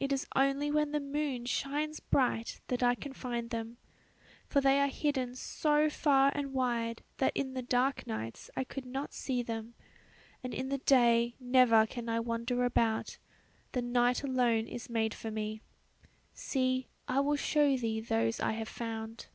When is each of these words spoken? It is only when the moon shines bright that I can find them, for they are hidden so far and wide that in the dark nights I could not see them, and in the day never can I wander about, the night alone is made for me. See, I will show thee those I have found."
It 0.00 0.12
is 0.12 0.26
only 0.34 0.72
when 0.72 0.90
the 0.90 0.98
moon 0.98 1.46
shines 1.46 2.00
bright 2.00 2.60
that 2.66 2.82
I 2.82 2.96
can 2.96 3.12
find 3.12 3.50
them, 3.50 3.76
for 4.48 4.60
they 4.60 4.80
are 4.80 4.88
hidden 4.88 5.36
so 5.36 5.88
far 5.88 6.32
and 6.34 6.52
wide 6.52 7.04
that 7.18 7.30
in 7.36 7.54
the 7.54 7.62
dark 7.62 8.04
nights 8.04 8.50
I 8.56 8.64
could 8.64 8.84
not 8.84 9.12
see 9.14 9.40
them, 9.40 9.74
and 10.42 10.52
in 10.52 10.68
the 10.68 10.78
day 10.78 11.36
never 11.38 11.86
can 11.86 12.08
I 12.08 12.18
wander 12.18 12.64
about, 12.64 13.18
the 13.70 13.82
night 13.82 14.24
alone 14.24 14.66
is 14.66 14.90
made 14.90 15.14
for 15.14 15.30
me. 15.30 15.60
See, 16.34 16.88
I 17.06 17.20
will 17.20 17.36
show 17.36 17.76
thee 17.76 18.00
those 18.00 18.40
I 18.40 18.54
have 18.54 18.68
found." 18.68 19.28